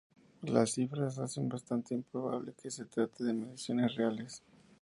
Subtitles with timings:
[0.41, 4.41] Las cifras hacen bastante improbable que se trate de mediciones reales.